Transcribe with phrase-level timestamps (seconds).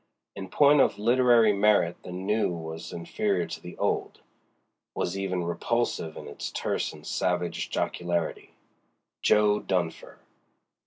[0.35, 6.27] In point of literary merit the new was inferior to the old—was even repulsive in
[6.27, 8.55] its terse and savage jocularity:
[9.21, 9.59] JO.
[9.59, 10.17] DUNFER.